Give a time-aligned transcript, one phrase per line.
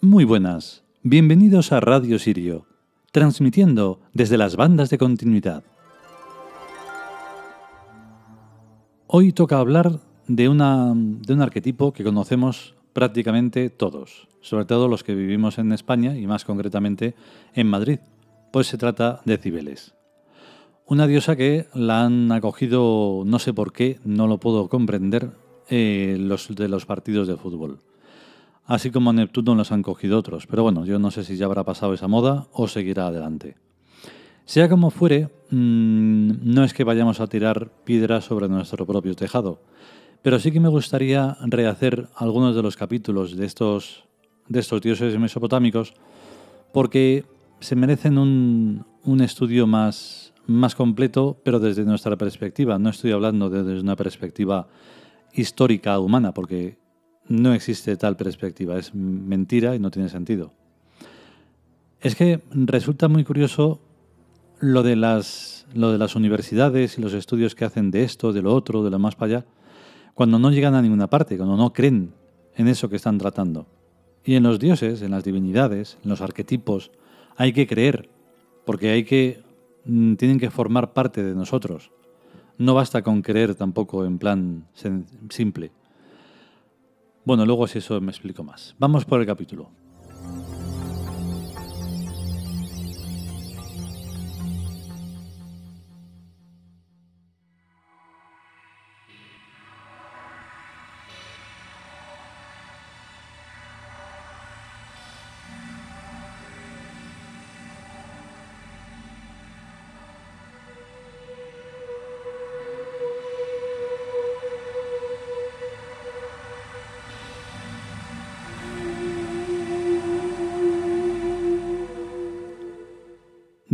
[0.00, 2.66] Muy buenas, bienvenidos a Radio Sirio,
[3.12, 5.64] transmitiendo desde las bandas de continuidad.
[9.06, 15.04] Hoy toca hablar de, una, de un arquetipo que conocemos prácticamente todos, sobre todo los
[15.04, 17.14] que vivimos en España y más concretamente
[17.54, 18.00] en Madrid,
[18.52, 19.94] pues se trata de Cibeles.
[20.86, 25.30] Una diosa que la han acogido, no sé por qué, no lo puedo comprender,
[25.70, 27.78] eh, los de los partidos de fútbol
[28.66, 31.46] así como a Neptuno los han cogido otros, pero bueno, yo no sé si ya
[31.46, 33.56] habrá pasado esa moda o seguirá adelante.
[34.46, 39.62] Sea como fuere, mm, no es que vayamos a tirar piedras sobre nuestro propio tejado,
[40.22, 44.04] pero sí que me gustaría rehacer algunos de los capítulos de estos,
[44.48, 45.94] de estos dioses mesopotámicos
[46.72, 47.24] porque
[47.60, 52.78] se merecen un, un estudio más, más completo, pero desde nuestra perspectiva.
[52.78, 54.66] No estoy hablando desde una perspectiva
[55.32, 56.78] histórica humana, porque
[57.28, 60.52] no existe tal perspectiva, es mentira y no tiene sentido.
[62.00, 63.80] Es que resulta muy curioso
[64.60, 65.66] lo de las,
[66.14, 69.38] universidades y los estudios que hacen de esto, de lo otro, de lo más para
[69.38, 69.46] allá,
[70.14, 72.12] cuando no llegan a ninguna parte, cuando no creen
[72.56, 73.66] en eso que están tratando.
[74.24, 76.90] Y en los dioses, en las divinidades, en los arquetipos,
[77.36, 78.08] hay que creer,
[78.64, 79.42] porque hay que
[79.84, 81.90] mm, tienen que formar parte de nosotros.
[82.56, 84.66] No basta con creer tampoco en plan
[85.28, 85.72] simple.
[87.24, 88.74] Bueno, luego si eso me explico más.
[88.78, 89.70] Vamos por el capítulo.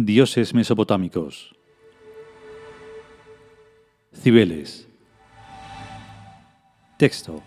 [0.06, 1.54] Dioses mesopotámicos.
[4.14, 4.88] Cibeles.
[6.96, 7.42] Texto.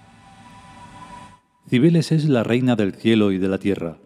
[1.67, 3.97] Cibeles es la reina del cielo y de la tierra,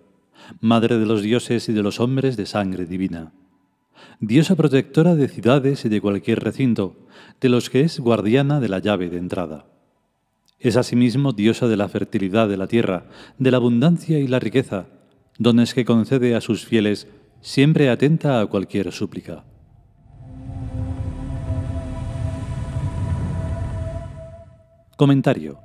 [0.61, 3.33] madre de los dioses y de los hombres de sangre divina,
[4.21, 6.95] diosa protectora de ciudades y de cualquier recinto,
[7.41, 9.65] de los que es guardiana de la llave de entrada.
[10.57, 13.07] Es asimismo diosa de la fertilidad de la tierra,
[13.39, 14.85] de la abundancia y la riqueza,
[15.37, 17.07] dones que concede a sus fieles
[17.41, 19.43] siempre atenta a cualquier súplica.
[24.97, 25.59] Comentario.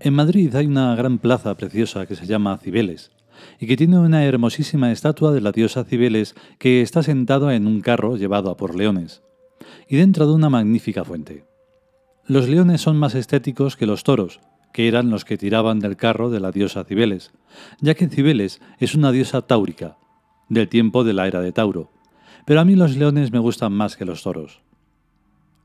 [0.00, 3.12] En Madrid hay una gran plaza preciosa que se llama Cibeles
[3.60, 7.80] y que tiene una hermosísima estatua de la diosa Cibeles que está sentada en un
[7.80, 9.22] carro llevado por leones
[9.88, 11.44] y dentro de una magnífica fuente.
[12.26, 14.40] Los leones son más estéticos que los toros,
[14.76, 17.32] que eran los que tiraban del carro de la diosa Cibeles,
[17.80, 19.96] ya que Cibeles es una diosa táurica,
[20.50, 21.90] del tiempo de la era de Tauro,
[22.44, 24.60] pero a mí los leones me gustan más que los toros.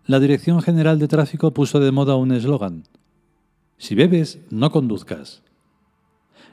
[0.06, 2.86] La Dirección General de Tráfico puso de moda un eslogan,
[3.78, 5.44] Si bebes, no conduzcas.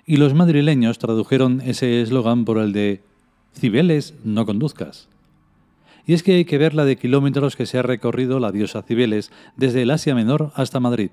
[0.04, 3.02] Y los madrileños tradujeron ese eslogan por el de
[3.54, 5.08] Cibeles, no conduzcas.
[6.06, 8.82] Y es que hay que ver la de kilómetros que se ha recorrido la diosa
[8.82, 11.12] Cibeles desde el Asia Menor hasta Madrid.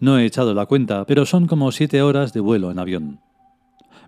[0.00, 3.20] No he echado la cuenta, pero son como siete horas de vuelo en avión.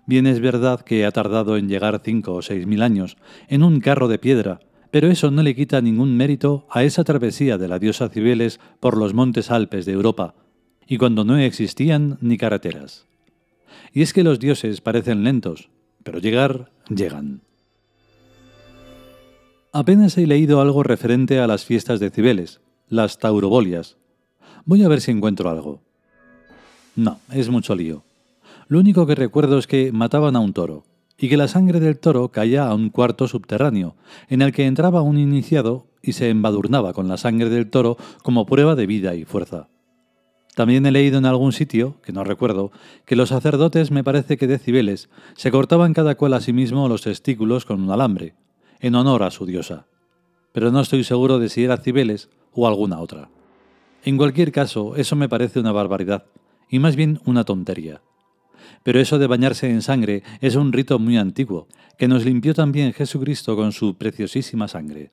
[0.05, 3.79] Bien es verdad que ha tardado en llegar cinco o seis mil años, en un
[3.79, 4.59] carro de piedra,
[4.89, 8.97] pero eso no le quita ningún mérito a esa travesía de la diosa Cibeles por
[8.97, 10.35] los montes Alpes de Europa,
[10.87, 13.05] y cuando no existían ni carreteras.
[13.93, 15.69] Y es que los dioses parecen lentos,
[16.03, 17.41] pero llegar, llegan.
[19.73, 22.59] Apenas he leído algo referente a las fiestas de Cibeles,
[22.89, 23.97] las taurobolias,
[24.65, 25.81] Voy a ver si encuentro algo.
[26.95, 28.03] No, es mucho lío.
[28.67, 30.83] Lo único que recuerdo es que mataban a un toro,
[31.17, 33.95] y que la sangre del toro caía a un cuarto subterráneo,
[34.27, 38.45] en el que entraba un iniciado y se embadurnaba con la sangre del toro como
[38.45, 39.67] prueba de vida y fuerza.
[40.55, 42.71] También he leído en algún sitio, que no recuerdo,
[43.05, 46.87] que los sacerdotes, me parece que de Cibeles, se cortaban cada cual a sí mismo
[46.89, 48.35] los testículos con un alambre,
[48.79, 49.85] en honor a su diosa.
[50.51, 53.29] Pero no estoy seguro de si era Cibeles o alguna otra.
[54.03, 56.25] En cualquier caso, eso me parece una barbaridad,
[56.69, 58.01] y más bien una tontería.
[58.83, 61.67] Pero eso de bañarse en sangre es un rito muy antiguo,
[61.97, 65.11] que nos limpió también Jesucristo con su preciosísima sangre.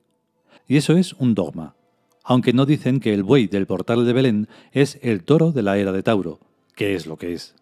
[0.67, 1.75] Y eso es un dogma,
[2.23, 5.77] aunque no dicen que el buey del portal de Belén es el toro de la
[5.77, 6.39] era de Tauro,
[6.75, 7.55] que es lo que es.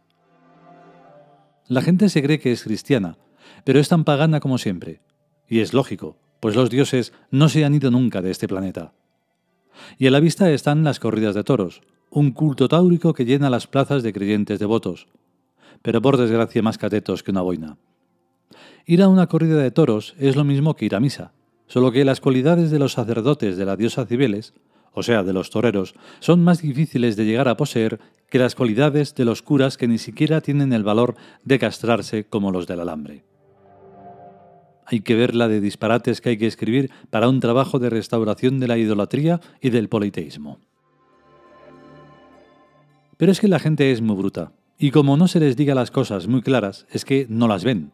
[1.67, 3.17] La gente se cree que es cristiana,
[3.65, 5.01] pero es tan pagana como siempre.
[5.49, 8.93] Y es lógico, pues los dioses no se han ido nunca de este planeta.
[9.97, 13.67] Y a la vista están las corridas de toros, un culto táurico que llena las
[13.67, 15.07] plazas de creyentes devotos.
[15.81, 17.77] pero por desgracia más catetos que una boina.
[18.85, 21.33] Ir a una corrida de toros es lo mismo que ir a misa,
[21.67, 24.53] solo que las cualidades de los sacerdotes de la diosa Cibeles,
[24.93, 29.13] o sea, de los toreros, son más difíciles de llegar a poseer que las cualidades
[29.13, 33.23] de los curas que ni siquiera tienen el valor de castrarse como los del alambre.
[34.89, 38.59] Hay que ver la de disparates que hay que escribir para un trabajo de restauración
[38.59, 40.59] de la idolatría y del politeísmo.
[43.17, 45.91] Pero es que la gente es muy bruta, y como no se les diga las
[45.91, 47.91] cosas muy claras, es que no las ven.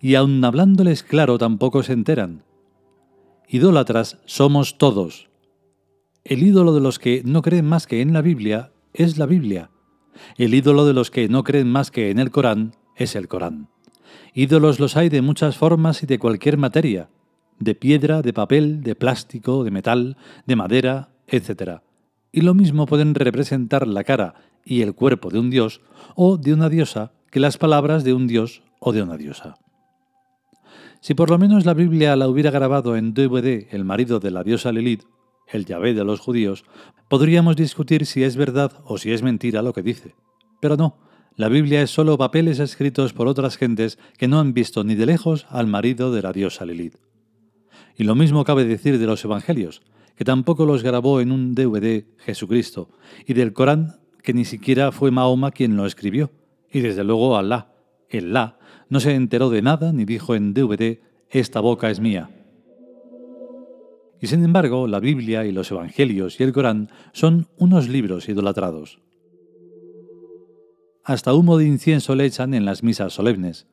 [0.00, 2.42] Y aun hablándoles claro tampoco se enteran.
[3.48, 5.28] Idólatras somos todos.
[6.24, 9.70] El ídolo de los que no creen más que en la Biblia es la Biblia.
[10.36, 13.68] El ídolo de los que no creen más que en el Corán es el Corán.
[14.34, 17.08] Ídolos los hay de muchas formas y de cualquier materia,
[17.58, 20.16] de piedra, de papel, de plástico, de metal,
[20.46, 21.80] de madera, etc.
[22.32, 24.34] Y lo mismo pueden representar la cara
[24.64, 25.80] y el cuerpo de un dios
[26.14, 29.56] o de una diosa que las palabras de un dios o de una diosa.
[31.00, 34.42] Si por lo menos la Biblia la hubiera grabado en DVD el marido de la
[34.42, 35.04] diosa Lilith,
[35.46, 36.64] el Yahvé de los judíos,
[37.08, 40.14] podríamos discutir si es verdad o si es mentira lo que dice.
[40.60, 40.96] Pero no,
[41.36, 45.04] la Biblia es solo papeles escritos por otras gentes que no han visto ni de
[45.04, 46.96] lejos al marido de la diosa Lilith.
[47.94, 49.82] Y lo mismo cabe decir de los Evangelios,
[50.16, 52.88] que tampoco los grabó en un DVD Jesucristo,
[53.26, 56.30] y del Corán, que ni siquiera fue Mahoma quien lo escribió,
[56.72, 57.74] y desde luego Alá,
[58.08, 58.58] el La,
[58.88, 62.30] no se enteró de nada ni dijo en DVD, esta boca es mía.
[64.22, 69.00] Y sin embargo, la Biblia y los Evangelios y el Corán son unos libros idolatrados.
[71.06, 73.68] Hasta humo de incienso le echan en las misas solemnes.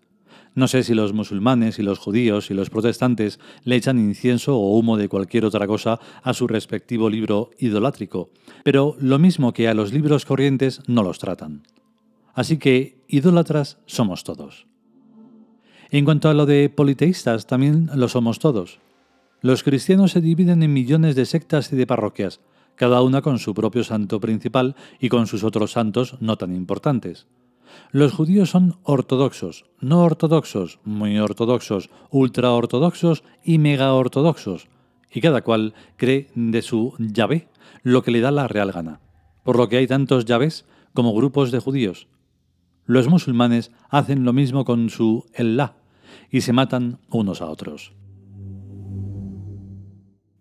[0.54, 4.78] No sé si los musulmanes y los judíos y los protestantes le echan incienso o
[4.78, 8.30] humo de cualquier otra cosa a su respectivo libro idolátrico,
[8.64, 11.64] pero lo mismo que a los libros corrientes no los tratan.
[12.36, 14.68] Así que idólatras somos todos.
[15.90, 18.78] En cuanto a lo de politeístas, también lo somos todos.
[19.42, 22.42] Los cristianos se dividen en millones de sectas y de parroquias,
[22.76, 27.28] cada una con su propio santo principal y con sus otros santos no tan importantes.
[27.92, 34.68] Los judíos son ortodoxos, no ortodoxos, muy ortodoxos, ultraortodoxos y mega ortodoxos,
[35.12, 37.48] y cada cual cree de su llave
[37.84, 39.00] lo que le da la real gana,
[39.44, 42.08] por lo que hay tantos llaves como grupos de judíos.
[42.86, 45.76] Los musulmanes hacen lo mismo con su Allah
[46.30, 47.94] y se matan unos a otros.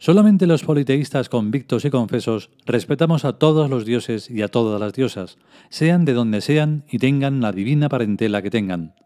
[0.02, 4.94] Solamente los politeístas convictos y confesos respetamos a todos los dioses y a todas las
[4.94, 5.38] diosas,
[5.70, 8.96] sean de donde sean y tengan la divina parentela que tengan.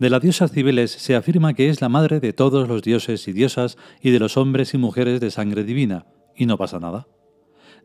[0.00, 3.32] De la diosa Cibeles se afirma que es la madre de todos los dioses y
[3.32, 7.06] diosas y de los hombres y mujeres de sangre divina, y no pasa nada.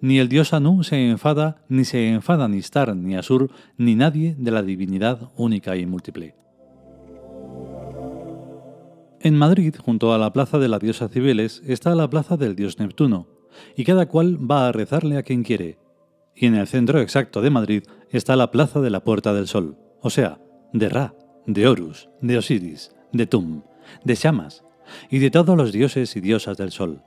[0.01, 4.33] Ni el dios Anu se enfada, ni se enfada ni Star, ni Asur, ni nadie
[4.39, 6.33] de la divinidad única y múltiple.
[9.25, 12.77] En Madrid, junto a la plaza de la diosa Cibeles, está la plaza del dios
[12.77, 13.29] Neptuno,
[13.73, 15.77] y cada cual va a rezarle a quien quiere.
[16.35, 19.77] Y en el centro exacto de Madrid está la plaza de la Puerta del Sol,
[20.01, 20.41] o sea,
[20.73, 21.15] de Ra,
[21.47, 23.61] de Horus, de Osiris, de Tum,
[24.03, 24.65] de Shamas,
[25.09, 27.01] y de todos los dioses y diosas del Sol.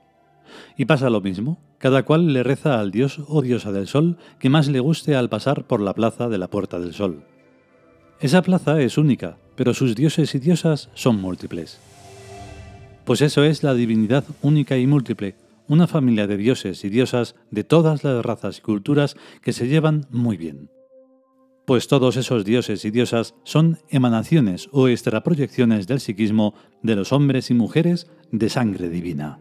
[0.75, 4.49] Y pasa lo mismo, cada cual le reza al dios o diosa del Sol que
[4.49, 7.25] más le guste al pasar por la plaza de la Puerta del Sol.
[8.19, 11.79] Esa plaza es única, pero sus dioses y diosas son múltiples.
[13.07, 15.37] Pues eso es la divinidad única y múltiple,
[15.69, 20.07] una familia de dioses y diosas de todas las razas y culturas que se llevan
[20.09, 20.69] muy bien.
[21.65, 27.49] Pues todos esos dioses y diosas son emanaciones o extraproyecciones del psiquismo de los hombres
[27.49, 29.39] y mujeres de sangre divina.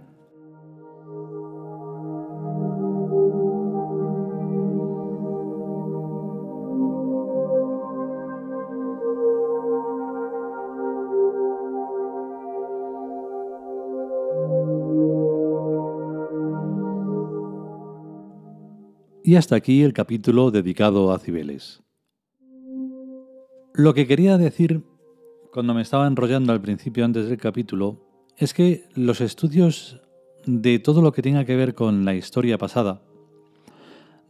[19.27, 21.83] Y hasta aquí el capítulo dedicado a Cibeles.
[23.75, 24.85] Lo que quería decir
[25.53, 28.07] cuando me estaba enrollando al principio antes del capítulo
[28.37, 30.01] es que los estudios
[30.47, 33.03] de todo lo que tenga que ver con la historia pasada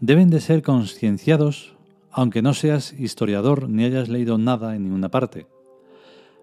[0.01, 1.77] deben de ser concienciados
[2.11, 5.47] aunque no seas historiador ni hayas leído nada en ninguna parte.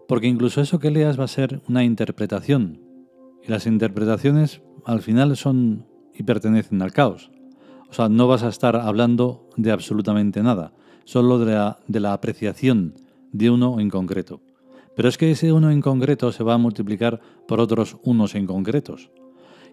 [0.08, 2.80] Porque incluso eso que leas va a ser una interpretación.
[3.44, 7.33] Y las interpretaciones al final son y pertenecen al caos.
[7.94, 10.74] O sea, no vas a estar hablando de absolutamente nada,
[11.04, 12.96] solo de la, de la apreciación
[13.32, 14.42] de uno en concreto.
[14.96, 18.48] Pero es que ese uno en concreto se va a multiplicar por otros unos en
[18.48, 19.12] concretos.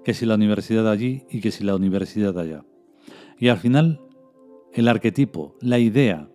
[0.05, 2.63] Que si la universidad allí y que si la universidad allá.
[3.39, 4.03] Y al final,
[4.75, 6.29] el arquetipo, la idea,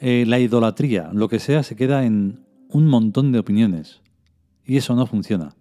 [0.00, 4.02] eh, la idolatría, lo que sea, se queda en un montón de opiniones.
[4.66, 5.56] Y eso no funciona.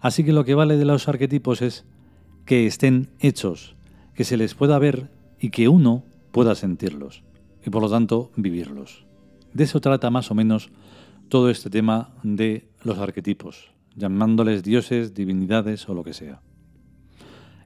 [0.00, 1.84] Así que lo que vale de los arquetipos es
[2.46, 3.76] que estén hechos,
[4.18, 7.22] que se les pueda ver y que uno pueda sentirlos.
[7.64, 9.06] Y por lo tanto vivirlos.
[9.54, 10.70] De eso trata más o menos
[11.28, 16.42] todo este tema de los arquetipos, llamándoles dioses, divinidades o lo que sea.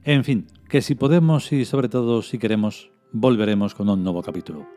[0.03, 4.67] En fin, que si podemos y sobre todo si queremos, volveremos con un nuevo capítulo.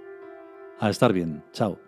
[0.80, 1.85] A estar bien, chao.